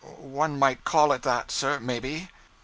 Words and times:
'One 0.17 0.57
might 0.57 0.83
call 0.83 1.11
it 1.11 1.21
that, 1.21 1.51
sir, 1.51 1.79
maybe.' 1.79 2.27